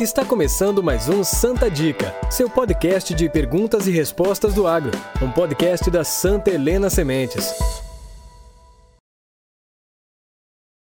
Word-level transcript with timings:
Está 0.00 0.24
começando 0.24 0.80
mais 0.80 1.08
um 1.08 1.24
Santa 1.24 1.68
Dica, 1.68 2.14
seu 2.30 2.48
podcast 2.48 3.12
de 3.12 3.28
perguntas 3.28 3.88
e 3.88 3.90
respostas 3.90 4.54
do 4.54 4.64
agro, 4.64 4.92
um 5.20 5.28
podcast 5.28 5.90
da 5.90 6.04
Santa 6.04 6.52
Helena 6.52 6.88
Sementes. 6.88 7.52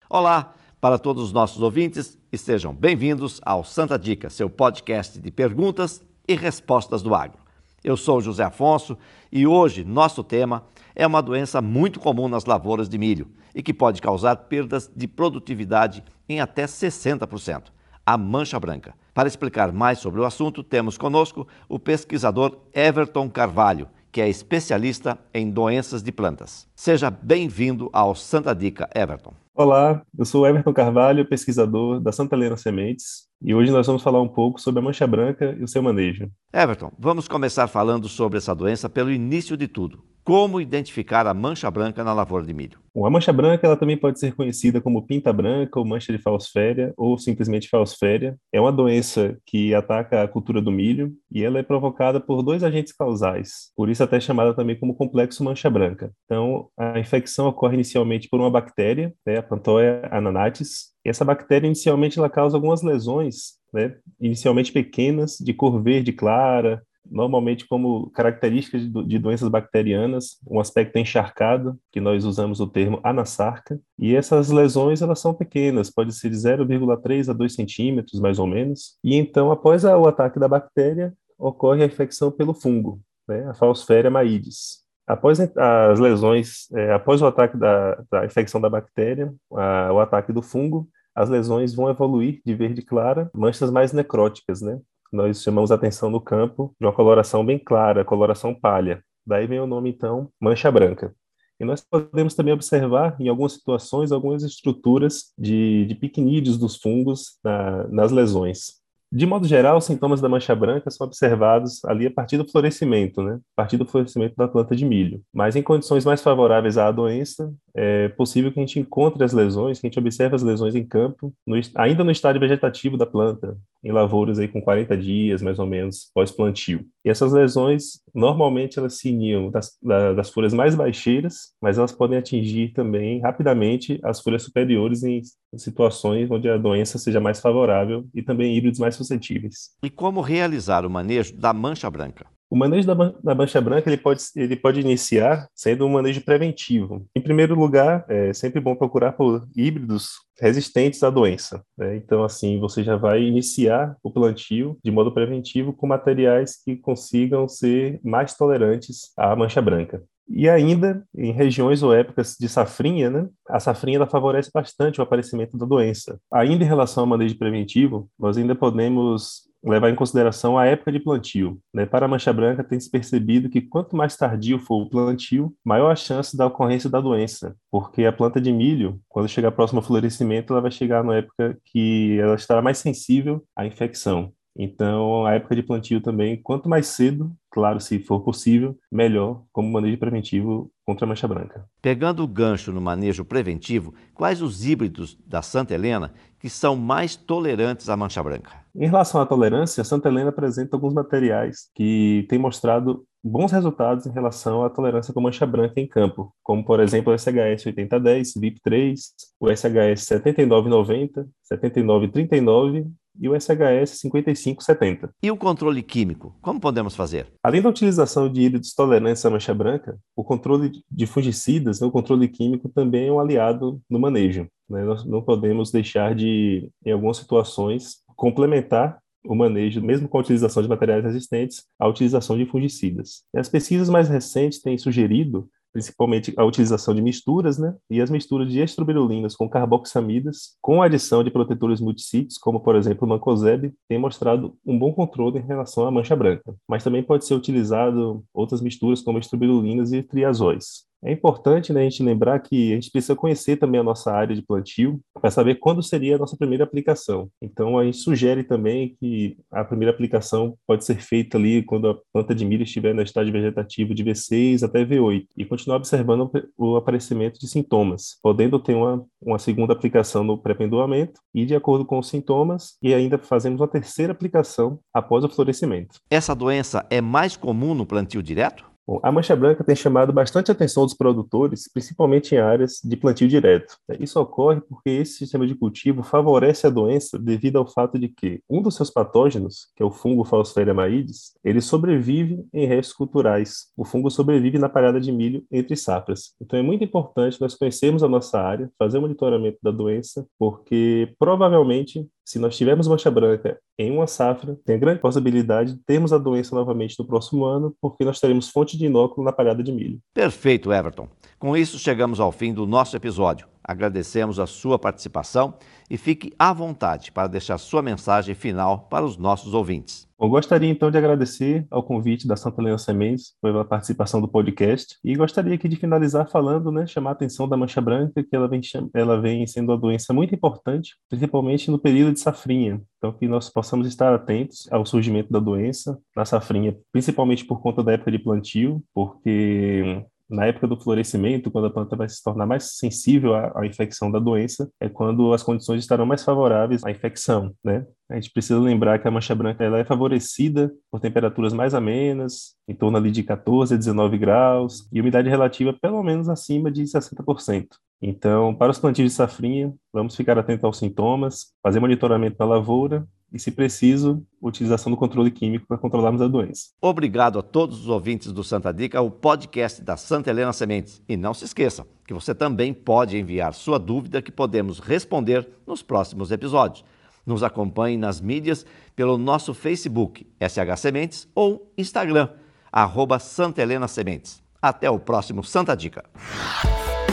Olá 0.08 0.54
para 0.80 1.00
todos 1.00 1.24
os 1.24 1.34
nossos 1.34 1.64
ouvintes 1.64 2.16
e 2.32 2.38
sejam 2.38 2.76
bem-vindos 2.76 3.42
ao 3.44 3.64
Santa 3.64 3.98
Dica, 3.98 4.30
seu 4.30 4.52
podcast 4.52 5.20
de 5.20 5.32
perguntas 5.32 6.04
e 6.28 6.36
respostas 6.36 7.02
do 7.02 7.16
agro. 7.16 7.40
Eu 7.84 7.98
sou 7.98 8.22
José 8.22 8.44
Afonso 8.44 8.96
e 9.32 9.48
hoje 9.48 9.84
nosso 9.84 10.24
tema 10.24 10.64
é 10.96 11.08
uma 11.08 11.24
doença 11.24 11.60
muito 11.60 12.00
comum 12.00 12.28
nas 12.28 12.46
lavouras 12.46 12.88
de 12.88 13.00
milho 13.00 13.32
e 13.56 13.64
que 13.64 13.74
pode 13.74 14.00
causar 14.00 14.36
perdas 14.36 14.92
de 14.96 15.08
produtividade 15.08 16.04
em 16.30 16.40
até 16.40 16.66
60%, 16.66 17.64
a 18.12 18.18
mancha 18.18 18.60
branca. 18.60 18.94
Para 19.14 19.30
explicar 19.30 19.72
mais 19.72 20.00
sobre 20.00 20.20
o 20.20 20.26
assunto, 20.26 20.64
temos 20.64 20.98
conosco 20.98 21.48
o 21.70 21.80
pesquisador 21.80 22.58
Everton 22.74 23.30
Carvalho, 23.30 23.88
que 24.12 24.20
é 24.20 24.28
especialista 24.28 25.18
em 25.34 25.50
doenças 25.50 26.04
de 26.04 26.12
plantas. 26.12 26.68
Seja 26.76 27.10
bem-vindo 27.10 27.90
ao 27.94 28.14
Santa 28.14 28.54
Dica, 28.54 28.90
Everton. 28.94 29.34
Olá, 29.56 30.02
eu 30.18 30.26
sou 30.26 30.46
Everton 30.46 30.74
Carvalho, 30.74 31.26
pesquisador 31.26 32.02
da 32.02 32.12
Santa 32.12 32.36
Helena 32.36 32.58
Sementes, 32.58 33.28
e 33.42 33.56
hoje 33.56 33.72
nós 33.72 33.88
vamos 33.88 34.04
falar 34.04 34.22
um 34.22 34.28
pouco 34.28 34.60
sobre 34.60 34.82
a 34.82 34.84
mancha 34.84 35.08
branca 35.08 35.56
e 35.58 35.64
o 35.64 35.68
seu 35.68 35.82
manejo. 35.82 36.30
Everton, 36.54 36.92
vamos 37.00 37.30
começar 37.30 37.68
falando 37.68 38.10
sobre 38.10 38.40
essa 38.40 38.54
doença 38.54 38.90
pelo 38.90 39.10
início 39.10 39.56
de 39.56 39.70
tudo. 39.70 40.04
Como 40.24 40.62
identificar 40.62 41.26
a 41.26 41.34
mancha 41.34 41.70
branca 41.72 42.04
na 42.04 42.14
lavoura 42.14 42.46
de 42.46 42.54
milho? 42.54 42.80
Bom, 42.94 43.06
a 43.06 43.10
mancha 43.10 43.34
branca 43.34 43.66
ela 43.66 43.76
também 43.76 43.98
pode 43.98 44.20
ser 44.20 44.36
conhecida 44.36 44.80
como 44.80 45.06
pinta 45.06 45.34
branca 45.34 45.80
ou 45.80 45.86
mancha 45.86 46.12
de 46.12 46.22
falsféria 46.22 46.94
ou 46.96 47.18
simplesmente 47.18 47.70
falsféria. 47.70 48.38
É 48.52 48.62
uma 48.62 48.72
doença 48.72 49.38
que 49.46 49.74
ataca 49.74 50.22
a 50.22 50.28
cultura 50.28 50.62
do 50.62 50.72
milho 50.72 51.12
e 51.32 51.44
ela 51.44 51.58
é 51.58 51.64
provocada 51.64 52.20
por 52.20 52.44
dois 52.44 52.64
agentes 52.64 52.94
causais, 52.94 53.72
por 53.76 53.90
isso 53.90 54.04
até 54.04 54.20
chamada 54.20 54.54
também 54.54 54.78
como 54.78 54.94
complexo 54.94 55.44
mancha 55.44 55.70
branca. 55.70 56.12
Então, 56.26 56.68
a 56.78 57.00
infecção 57.00 57.48
ocorre 57.48 57.76
inicialmente 57.76 58.28
por 58.30 58.40
uma 58.40 58.52
bactéria, 58.52 59.14
né, 59.26 59.38
a 59.38 59.44
Pantoia 59.44 60.08
ananatis, 60.12 60.92
e 61.04 61.10
essa 61.10 61.26
bactéria 61.26 61.66
inicialmente 61.66 62.20
ela 62.20 62.30
causa 62.30 62.58
algumas 62.58 62.84
lesões, 62.84 63.54
né, 63.74 63.96
inicialmente 64.20 64.72
pequenas, 64.72 65.38
de 65.38 65.54
cor 65.54 65.82
verde 65.82 66.12
clara, 66.12 66.84
normalmente 67.12 67.68
como 67.68 68.10
características 68.12 68.82
de, 68.84 69.20
doenças 69.20 69.50
bacterianas, 69.50 70.38
um 70.50 70.60
aspecto 70.60 70.98
encharcado, 70.98 71.78
que 71.92 72.00
nós 72.00 72.24
usamos 72.24 72.60
o 72.60 72.68
termo 72.68 73.00
anasarca, 73.04 73.80
e 74.00 74.16
essas 74.16 74.50
lesões 74.50 75.02
elas 75.02 75.20
são 75.20 75.34
pequenas, 75.34 75.92
pode 75.92 76.14
ser 76.14 76.30
de 76.30 76.38
0,3 76.38 77.30
a 77.30 77.34
2 77.34 77.54
centímetros, 77.54 78.20
mais 78.22 78.40
ou 78.40 78.48
menos, 78.48 78.98
e 79.04 79.16
então 79.16 79.52
após 79.52 79.84
o 79.84 80.08
ataque 80.08 80.40
da 80.40 80.48
bactéria, 80.48 81.14
ocorre 81.38 81.84
a 81.84 81.88
infecção 81.88 82.32
pelo 82.32 82.54
fungo, 82.54 83.02
né, 83.28 83.48
a 83.50 83.54
Falsferia 83.54 84.10
maídes. 84.10 84.82
Após 85.06 85.40
as 85.40 86.00
lesões, 86.00 86.72
é, 86.72 86.94
após 86.94 87.22
o 87.22 87.26
ataque 87.26 87.58
da, 87.58 88.02
da 88.10 88.26
infecção 88.26 88.62
da 88.62 88.70
bactéria, 88.70 89.34
a, 89.52 89.92
o 89.92 90.00
ataque 90.00 90.32
do 90.32 90.42
fungo, 90.42 90.88
as 91.14 91.28
lesões 91.30 91.74
vão 91.74 91.90
evoluir 91.90 92.40
de 92.46 92.54
verde 92.56 92.82
clara, 92.82 93.30
manchas 93.34 93.70
mais 93.70 93.92
necróticas, 93.92 94.62
né? 94.62 94.80
Nós 95.12 95.42
chamamos 95.42 95.72
a 95.72 95.76
atenção 95.76 96.10
no 96.10 96.22
campo 96.22 96.76
de 96.80 96.86
uma 96.86 96.94
coloração 96.94 97.46
bem 97.46 97.60
clara, 97.60 98.06
coloração 98.06 98.54
palha. 98.54 99.04
Daí 99.26 99.46
vem 99.46 99.60
o 99.60 99.68
nome, 99.68 99.90
então, 99.90 100.30
mancha 100.40 100.72
branca. 100.72 101.14
E 101.60 101.66
nós 101.66 101.82
podemos 101.82 102.34
também 102.34 102.54
observar, 102.54 103.16
em 103.20 103.28
algumas 103.28 103.54
situações, 103.54 104.12
algumas 104.12 104.42
estruturas 104.44 105.32
de, 105.38 105.86
de 105.86 106.58
dos 106.58 106.78
fungos 106.78 107.38
na, 107.44 107.88
nas 107.90 108.12
lesões. 108.12 108.82
De 109.14 109.26
modo 109.26 109.46
geral, 109.46 109.78
os 109.78 109.84
sintomas 109.84 110.22
da 110.22 110.30
mancha 110.30 110.56
branca 110.56 110.90
são 110.90 111.06
observados 111.06 111.84
ali 111.84 112.08
a 112.08 112.12
partir 112.12 112.38
do 112.38 112.50
florescimento, 112.50 113.22
né? 113.22 113.36
a 113.36 113.62
partir 113.62 113.76
do 113.76 113.86
florescimento 113.86 114.36
da 114.38 114.48
planta 114.48 114.74
de 114.74 114.86
milho. 114.86 115.22
Mas 115.34 115.56
em 115.58 115.62
condições 115.62 116.06
mais 116.06 116.22
favoráveis 116.24 116.78
à 116.78 116.90
doença, 116.92 117.54
é 117.76 118.10
possível 118.10 118.52
que 118.52 118.60
a 118.60 118.66
gente 118.66 118.80
encontre 118.80 119.24
as 119.24 119.34
lesões, 119.34 119.80
que 119.80 119.88
a 119.88 119.90
gente 119.90 120.00
observe 120.00 120.36
as 120.36 120.44
lesões 120.44 120.76
em 120.76 120.86
campo, 120.86 121.34
no, 121.46 121.60
ainda 121.76 122.04
no 122.04 122.12
estádio 122.12 122.42
vegetativo 122.42 122.98
da 122.98 123.06
planta, 123.06 123.58
em 123.84 123.92
lavouras 123.92 124.40
aí 124.40 124.48
com 124.48 124.62
40 124.62 124.96
dias, 124.98 125.42
mais 125.42 125.58
ou 125.60 125.66
menos, 125.66 126.12
pós-plantio. 126.14 126.86
E 127.04 127.10
essas 127.10 127.32
lesões, 127.32 128.02
normalmente, 128.14 128.78
elas 128.78 128.98
se 128.98 129.10
iniam 129.10 129.50
das, 129.50 129.78
das 129.82 130.30
folhas 130.30 130.54
mais 130.54 130.76
baixeiras, 130.76 131.54
mas 131.62 131.78
elas 131.78 131.92
podem 131.92 132.18
atingir 132.18 132.74
também, 132.74 133.20
rapidamente, 133.22 134.00
as 134.04 134.22
folhas 134.22 134.44
superiores 134.44 135.04
em 135.04 135.22
situações 135.58 136.30
onde 136.30 136.50
a 136.50 136.58
doença 136.58 136.98
seja 136.98 137.20
mais 137.20 137.40
favorável 137.40 138.06
e 138.14 138.22
também 138.22 138.56
híbridos 138.56 138.80
mais 138.80 138.96
suscetíveis. 138.96 139.72
E 139.84 139.90
como 139.90 140.22
realizar 140.22 140.86
o 140.86 140.90
manejo 140.90 141.36
da 141.36 141.54
mancha 141.54 141.90
branca? 141.90 142.26
O 142.52 142.58
manejo 142.58 142.86
da, 142.86 143.14
da 143.24 143.34
mancha 143.34 143.62
branca 143.62 143.90
ele 143.90 143.96
pode, 143.96 144.22
ele 144.36 144.58
pode 144.58 144.82
iniciar 144.82 145.48
sendo 145.56 145.86
um 145.86 145.90
manejo 145.90 146.20
preventivo. 146.20 147.08
Em 147.16 147.22
primeiro 147.22 147.56
lugar, 147.56 148.04
é 148.10 148.34
sempre 148.34 148.60
bom 148.60 148.76
procurar 148.76 149.14
por 149.14 149.48
híbridos 149.56 150.16
resistentes 150.38 151.02
à 151.02 151.10
doença. 151.10 151.64
Né? 151.78 151.96
Então, 151.96 152.26
assim, 152.26 152.60
você 152.60 152.84
já 152.84 152.98
vai 152.98 153.24
iniciar 153.24 153.96
o 154.04 154.12
plantio 154.12 154.78
de 154.84 154.92
modo 154.92 155.14
preventivo 155.14 155.72
com 155.72 155.88
materiais 155.88 156.62
que 156.62 156.76
consigam 156.76 157.48
ser 157.48 158.02
mais 158.04 158.36
tolerantes 158.36 159.14
à 159.16 159.34
mancha 159.34 159.62
branca. 159.62 160.04
E 160.28 160.50
ainda, 160.50 161.06
em 161.16 161.32
regiões 161.32 161.82
ou 161.84 161.94
épocas 161.94 162.36
de 162.38 162.50
safrinha, 162.50 163.10
né, 163.10 163.30
a 163.48 163.62
safrinha 163.62 163.98
ela 163.98 164.08
favorece 164.08 164.50
bastante 164.54 165.00
o 165.00 165.04
aparecimento 165.04 165.58
da 165.58 165.66
doença. 165.66 166.20
Ainda 166.34 166.66
em 166.66 166.68
relação 166.68 167.04
ao 167.04 167.08
manejo 167.08 167.38
preventivo, 167.38 168.10
nós 168.20 168.38
ainda 168.38 168.56
podemos 168.56 169.50
levar 169.64 169.90
em 169.90 169.96
consideração 169.96 170.58
a 170.58 170.66
época 170.66 170.92
de 170.92 171.00
plantio. 171.00 171.60
Né? 171.74 171.86
Para 171.86 172.06
a 172.06 172.10
mancha 172.10 172.34
branca, 172.34 172.64
tem 172.64 172.80
se 172.80 172.90
percebido 172.90 173.50
que 173.50 173.62
quanto 173.62 173.96
mais 173.96 174.16
tardio 174.16 174.60
for 174.60 174.82
o 174.82 174.90
plantio, 174.90 175.54
maior 175.64 175.92
a 175.92 175.96
chance 175.96 176.36
da 176.36 176.48
ocorrência 176.48 176.90
da 176.90 177.00
doença, 177.00 177.56
porque 177.70 178.06
a 178.06 178.14
planta 178.14 178.42
de 178.42 178.52
milho, 178.52 179.00
quando 179.08 179.30
chegar 179.30 179.52
próximo 179.52 179.80
ao 179.80 179.86
florescimento, 179.86 180.54
ela 180.54 180.62
vai 180.62 180.72
chegar 180.72 181.04
na 181.04 181.18
época 181.18 181.58
que 181.66 182.18
ela 182.20 182.36
estará 182.36 182.62
mais 182.62 182.78
sensível 182.78 183.44
à 183.56 183.66
infecção. 183.66 184.34
Então, 184.58 185.26
a 185.26 185.34
época 185.34 185.56
de 185.56 185.64
plantio 185.64 186.02
também, 186.02 186.42
quanto 186.42 186.68
mais 186.68 186.88
cedo, 186.88 187.32
claro, 187.50 187.80
se 187.80 188.00
for 188.00 188.22
possível, 188.22 188.78
melhor 188.92 189.44
como 189.52 189.72
manejo 189.72 189.98
preventivo 189.98 190.70
contra 190.92 191.06
a 191.06 191.08
mancha 191.08 191.28
branca. 191.28 191.66
Pegando 191.82 192.22
o 192.22 192.28
gancho 192.28 192.72
no 192.72 192.82
manejo 192.82 193.24
preventivo, 193.24 193.94
quais 194.14 194.42
os 194.42 194.66
híbridos 194.66 195.18
da 195.26 195.42
Santa 195.42 195.74
Helena 195.74 196.14
que 196.38 196.50
são 196.50 196.76
mais 196.76 197.16
tolerantes 197.16 197.88
à 197.88 197.96
mancha 197.96 198.22
branca? 198.22 198.52
Em 198.76 198.88
relação 198.88 199.22
à 199.22 199.26
tolerância, 199.26 199.82
a 199.82 199.86
Santa 199.86 200.10
Helena 200.10 200.30
apresenta 200.30 200.76
alguns 200.76 200.94
materiais 200.94 201.70
que 201.74 202.26
têm 202.28 202.40
mostrado 202.40 203.06
bons 203.24 203.52
resultados 203.52 204.06
em 204.06 204.12
relação 204.12 204.66
à 204.66 204.70
tolerância 204.70 205.14
com 205.14 205.22
mancha 205.22 205.46
branca 205.46 205.80
em 205.80 205.88
campo, 205.88 206.34
como 206.44 206.66
por 206.66 206.80
exemplo 206.80 207.14
o 207.14 207.18
SHS 207.18 207.68
8010, 207.68 208.34
VIP3, 208.34 208.96
o 209.40 209.50
SHS 209.50 210.04
7990, 210.06 211.28
7939 211.44 212.88
e 213.20 213.30
o 213.30 213.40
SHS 213.40 214.00
5570. 214.00 215.14
E 215.22 215.32
o 215.32 215.38
controle 215.38 215.82
químico, 215.82 216.36
como 216.42 216.60
podemos 216.60 216.96
fazer? 216.96 217.28
Além 217.44 217.62
da 217.62 217.70
utilização 217.70 218.32
de 218.32 218.42
híbridos 218.42 218.74
tolerantes 218.74 219.26
à 219.26 219.30
mancha 219.30 219.54
branca, 219.54 219.98
o 220.16 220.24
controle 220.24 220.72
de 220.90 221.06
fungicidas, 221.06 221.80
né, 221.80 221.88
o 221.88 221.92
controle 221.92 222.28
químico 222.28 222.70
também 222.70 223.08
é 223.08 223.12
um 223.12 223.20
aliado 223.20 223.82
no 223.90 224.00
manejo. 224.00 224.48
Né? 224.70 224.84
Nós 224.84 225.06
não 225.06 225.22
podemos 225.22 225.72
deixar 225.72 226.16
de, 226.16 226.70
em 226.86 226.92
algumas 226.92 227.18
situações, 227.18 227.98
complementar 228.16 229.00
o 229.24 229.36
manejo, 229.36 229.82
mesmo 229.82 230.08
com 230.08 230.18
a 230.18 230.22
utilização 230.22 230.64
de 230.64 230.70
materiais 230.70 231.04
resistentes, 231.04 231.66
a 231.80 231.88
utilização 231.88 232.38
de 232.38 232.46
fungicidas. 232.46 233.24
E 233.34 233.40
as 233.40 233.48
pesquisas 233.48 233.90
mais 233.90 234.10
recentes 234.10 234.62
têm 234.62 234.78
sugerido 234.78 235.48
principalmente 235.72 236.34
a 236.38 236.44
utilização 236.44 236.94
de 236.94 237.02
misturas, 237.02 237.58
né? 237.58 237.76
E 237.90 238.02
as 238.02 238.10
misturas 238.10 238.52
de 238.52 238.60
estrobirulinas 238.60 239.36
com 239.36 239.50
carboxamidas, 239.50 240.56
com 240.62 240.82
adição 240.82 241.24
de 241.24 241.32
protetores 241.32 241.80
multicites, 241.80 242.38
como 242.38 242.60
por 242.60 242.76
exemplo 242.76 243.06
o 243.06 243.10
mancozeb, 243.10 243.74
tem 243.88 243.98
mostrado 243.98 244.58
um 244.66 244.78
bom 244.78 244.94
controle 244.94 245.40
em 245.40 245.46
relação 245.46 245.86
à 245.86 245.92
mancha 245.92 246.16
branca. 246.16 246.56
Mas 246.68 246.84
também 246.84 247.04
pode 247.04 247.26
ser 247.26 247.36
utilizado 247.36 248.24
outras 248.34 248.62
misturas 248.62 249.02
como 249.02 249.20
estrobirulinas 249.20 249.92
e 249.92 250.04
triazóis. 250.04 250.91
É 251.04 251.12
importante 251.12 251.74
né, 251.74 251.82
a 251.82 251.84
gente 251.84 252.04
lembrar 252.04 252.40
que 252.40 252.72
a 252.72 252.76
gente 252.76 252.92
precisa 252.92 253.16
conhecer 253.16 253.58
também 253.58 253.82
a 253.82 253.84
nossa 253.84 254.12
área 254.12 254.36
de 254.36 254.42
plantio 254.42 255.00
para 255.20 255.32
saber 255.32 255.56
quando 255.56 255.82
seria 255.82 256.16
a 256.16 256.20
nossa 256.20 256.38
primeira 256.38 256.64
aplicação. 256.64 257.30
Então, 257.42 257.78
a 257.78 257.84
gente 257.84 257.98
sugere 257.98 258.44
também 258.44 258.96
que 259.00 259.38
a 259.52 259.64
primeira 259.64 259.92
aplicação 259.92 260.56
pode 260.68 260.86
ser 260.86 261.02
feita 261.02 261.38
ali 261.38 261.64
quando 261.64 261.90
a 261.90 261.98
planta 262.14 262.36
de 262.36 262.46
milho 262.46 262.64
estiver 262.64 262.94
no 262.94 263.02
estágio 263.02 263.34
vegetativo 263.34 263.96
de 263.96 264.04
V6 264.04 264.64
até 264.64 264.86
V8 264.86 265.26
e 265.36 265.46
continuar 265.46 265.78
observando 265.78 266.32
o 266.58 266.76
aparecimento 266.76 267.40
de 267.40 267.48
sintomas, 267.48 268.20
podendo 268.22 268.60
ter 268.60 268.76
uma, 268.76 269.04
uma 269.22 269.40
segunda 269.40 269.74
aplicação 269.74 270.24
no 270.24 270.38
pré-pendoamento 270.38 271.20
e, 271.34 271.46
de 271.46 271.56
acordo 271.56 271.84
com 271.84 271.98
os 271.98 272.10
sintomas, 272.10 272.78
e 272.82 272.94
ainda 272.94 273.18
fazemos 273.18 273.60
uma 273.60 273.68
terceira 273.68 274.12
aplicação 274.12 274.80
após 274.94 275.24
o 275.24 275.30
florescimento. 275.30 276.00
Essa 276.10 276.36
doença 276.36 276.86
é 276.90 277.02
mais 277.02 277.36
comum 277.36 277.74
no 277.74 277.86
plantio 277.86 278.22
direto? 278.22 278.71
Bom, 278.92 279.00
a 279.02 279.10
mancha 279.10 279.38
branca 279.38 279.64
tem 279.64 279.74
chamado 279.74 280.12
bastante 280.12 280.52
atenção 280.52 280.84
dos 280.84 280.94
produtores, 280.94 281.64
principalmente 281.72 282.36
em 282.36 282.40
áreas 282.40 282.82
de 282.84 282.98
plantio 282.98 283.26
direto. 283.26 283.78
Isso 283.98 284.20
ocorre 284.20 284.60
porque 284.60 284.90
esse 284.90 285.14
sistema 285.14 285.48
de 285.48 285.56
cultivo 285.56 286.04
favorece 286.04 286.68
a 286.68 286.70
doença 286.70 287.18
devido 287.18 287.56
ao 287.58 287.66
fato 287.66 287.98
de 287.98 288.10
que 288.10 288.42
um 288.50 288.62
dos 288.62 288.76
seus 288.76 288.90
patógenos, 288.90 289.72
que 289.78 289.82
é 289.82 289.86
o 289.86 289.92
fungo 289.92 290.26
Falsferia 290.26 290.74
maídes, 290.74 291.32
ele 291.42 291.62
sobrevive 291.62 292.44
em 292.54 292.66
restos 292.66 292.94
culturais. 292.94 293.68
O 293.78 293.86
fungo 293.86 294.12
sobrevive 294.12 294.60
na 294.60 294.68
palhada 294.68 295.00
de 295.00 295.10
milho 295.10 295.46
entre 295.50 295.78
safras. 295.78 296.34
Então 296.42 296.60
é 296.60 296.62
muito 296.62 296.84
importante 296.84 297.40
nós 297.40 297.56
conhecermos 297.56 298.04
a 298.04 298.10
nossa 298.10 298.42
área, 298.42 298.70
fazer 298.78 298.98
o 298.98 299.02
monitoramento 299.02 299.60
da 299.64 299.72
doença, 299.72 300.28
porque 300.38 301.16
provavelmente 301.18 302.06
se 302.26 302.40
nós 302.40 302.56
tivermos 302.56 302.88
mancha 302.88 303.10
branca 303.10 303.60
em 303.78 303.92
uma 303.92 304.08
safra, 304.08 304.58
tem 304.66 304.76
a 304.76 304.80
grande 304.80 305.00
possibilidade 305.00 305.74
de 305.74 305.80
termos 305.84 306.14
a 306.14 306.18
doença 306.18 306.56
novamente 306.56 306.98
no 307.00 307.06
próximo 307.06 307.46
ano, 307.46 307.76
porque 307.82 308.06
nós 308.06 308.20
teremos 308.20 308.50
fonte 308.50 308.78
de 308.78 308.86
inóculo 308.86 309.26
na 309.26 309.32
palhada 309.32 309.64
de 309.64 309.72
milho. 309.72 310.00
Perfeito, 310.14 310.72
Everton. 310.72 311.08
Com 311.40 311.58
isso, 311.58 311.80
chegamos 311.80 312.20
ao 312.20 312.32
fim 312.32 312.54
do 312.54 312.66
nosso 312.66 312.96
episódio. 312.96 313.48
Agradecemos 313.64 314.40
a 314.40 314.48
sua 314.48 314.80
participação 314.80 315.56
e 315.90 315.98
fique 315.98 316.34
à 316.38 316.54
vontade 316.54 317.12
para 317.12 317.28
deixar 317.28 317.58
sua 317.58 317.82
mensagem 317.82 318.34
final 318.34 318.88
para 318.90 319.06
os 319.06 319.18
nossos 319.18 319.54
ouvintes. 319.54 320.10
Eu 320.22 320.30
gostaria 320.30 320.70
então 320.70 320.92
de 320.92 321.00
agradecer 321.00 321.66
ao 321.72 321.82
convite 321.82 322.28
da 322.28 322.36
Santa 322.36 322.62
Helena 322.62 322.78
Sementes 322.78 323.34
pela 323.42 323.66
participação 323.66 324.22
do 324.22 324.28
podcast 324.28 324.96
e 325.04 325.16
gostaria 325.16 325.56
aqui 325.56 325.68
de 325.68 325.76
finalizar 325.76 326.30
falando, 326.30 326.72
né, 326.72 326.86
chamar 326.86 327.10
a 327.10 327.14
atenção 327.14 327.50
da 327.50 327.58
mancha 327.58 327.82
branca, 327.82 328.24
que 328.24 328.36
ela 328.36 328.48
vem, 328.48 328.62
ela 328.94 329.20
vem 329.20 329.48
sendo 329.48 329.72
uma 329.72 329.78
doença 329.80 330.14
muito 330.14 330.36
importante, 330.36 330.96
principalmente 331.10 331.72
no 331.72 331.80
período 331.80 332.14
de 332.14 332.20
safrinha. 332.20 332.80
Então, 333.00 333.12
que 333.12 333.28
nós 333.28 333.50
possamos 333.50 333.88
estar 333.88 334.14
atentos 334.14 334.68
ao 334.72 334.86
surgimento 334.86 335.34
da 335.34 335.40
doença 335.40 336.00
na 336.16 336.24
safrinha, 336.24 336.78
principalmente 336.92 337.44
por 337.44 337.60
conta 337.60 337.84
da 337.84 337.94
época 337.94 338.12
de 338.12 338.20
plantio, 338.20 338.84
porque 338.94 340.06
na 340.32 340.46
época 340.46 340.66
do 340.66 340.80
florescimento, 340.80 341.52
quando 341.52 341.68
a 341.68 341.70
planta 341.70 341.96
vai 341.96 342.08
se 342.08 342.24
tornar 342.24 342.46
mais 342.46 342.78
sensível 342.78 343.36
à, 343.36 343.52
à, 343.60 343.66
infecção 343.66 344.10
da 344.10 344.18
doença, 344.18 344.72
é 344.80 344.88
quando 344.88 345.34
as 345.34 345.44
condições 345.44 345.82
estarão 345.82 346.06
mais 346.06 346.24
favoráveis 346.24 346.84
à 346.84 346.90
infecção, 346.90 347.54
né? 347.64 347.86
A 348.10 348.16
gente 348.16 348.32
precisa 348.32 348.60
lembrar 348.60 349.00
que 349.00 349.08
a 349.08 349.12
mancha 349.12 349.36
branca 349.36 349.64
ela 349.64 349.78
é 349.80 349.86
favorecida 349.86 350.72
por 350.90 351.00
temperaturas 351.00 351.54
mais 351.54 351.74
amenas, 351.74 352.56
em 352.68 352.74
torno 352.74 352.98
ali 352.98 353.12
de 353.12 353.24
14 353.24 353.74
a 353.74 353.78
19 353.78 354.18
graus, 354.18 354.88
e 354.92 355.02
umidade 355.02 355.30
relativa 355.30 355.74
pelo 355.74 356.02
menos 356.02 356.30
acima 356.30 356.72
de 356.72 356.84
60%. 356.84 357.68
Então, 358.02 358.56
para 358.56 358.72
os 358.72 358.80
plantios 358.80 359.12
de 359.12 359.16
safrinha, 359.16 359.74
vamos 359.94 360.16
ficar 360.16 360.38
atentos 360.38 360.64
aos 360.64 360.78
sintomas, 360.78 361.54
fazer 361.62 361.80
monitoramento 361.80 362.38
da 362.38 362.46
lavoura 362.46 363.06
e, 363.32 363.40
se 363.40 363.52
preciso, 363.52 364.26
utilização 364.42 364.92
do 364.92 364.98
controle 364.98 365.32
químico 365.32 365.66
para 365.66 365.78
controlarmos 365.78 366.22
a 366.22 366.28
doença. 366.28 366.70
Obrigado 366.82 367.40
a 367.40 367.42
todos 367.42 367.82
os 367.82 367.88
ouvintes 367.88 368.32
do 368.32 368.44
Santa 368.44 368.74
Dica, 368.74 369.02
o 369.02 369.10
podcast 369.10 369.82
da 369.82 369.96
Santa 369.96 370.30
Helena 370.30 370.52
Sementes. 370.52 371.02
E 371.08 371.16
não 371.16 371.34
se 371.34 371.46
esqueça 371.46 371.86
que 372.06 372.14
você 372.14 372.36
também 372.36 372.74
pode 372.74 373.18
enviar 373.18 373.54
sua 373.54 373.80
dúvida 373.80 374.22
que 374.22 374.32
podemos 374.32 374.80
responder 374.80 375.48
nos 375.66 375.82
próximos 375.82 376.32
episódios. 376.32 376.84
Nos 377.26 377.44
acompanhe 377.44 377.98
nas 377.98 378.20
mídias 378.20 378.66
pelo 378.96 379.18
nosso 379.18 379.54
Facebook, 379.54 380.28
SH 380.40 380.80
Sementes, 380.80 381.28
ou 381.34 381.72
Instagram, 381.78 382.30
arroba 382.72 383.20
Santa 383.20 383.62
Helena 383.62 383.88
Sementes. 383.88 384.42
Até 384.62 384.90
o 384.90 385.00
próximo 385.00 385.44
Santa 385.44 385.76
Dica. 385.76 386.04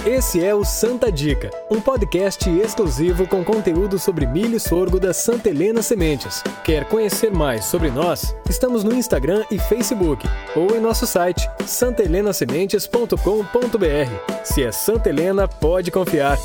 Esse 0.06 0.45
é 0.45 0.55
o 0.55 0.65
Santa 0.65 1.11
Dica, 1.11 1.50
um 1.71 1.81
podcast 1.81 2.49
exclusivo 2.49 3.27
com 3.27 3.45
conteúdo 3.45 3.99
sobre 3.99 4.27
milho 4.27 4.56
e 4.56 4.61
sorgo 4.61 5.00
da 5.00 5.12
Santa 5.12 5.50
Helena 5.50 5.83
Sementes. 5.83 6.43
Quer 6.65 6.89
conhecer 6.89 7.33
mais 7.33 7.65
sobre 7.65 7.91
nós? 7.91 8.35
Estamos 8.49 8.85
no 8.85 8.95
Instagram 8.95 9.45
e 9.50 9.59
Facebook 9.59 10.25
ou 10.55 10.77
em 10.77 10.81
nosso 10.81 11.05
site 11.06 11.49
santelenasementes.com.br. 11.67 14.45
Se 14.45 14.62
é 14.62 14.71
Santa 14.73 15.11
Helena, 15.11 15.49
pode 15.49 15.91
confiar. 15.91 16.39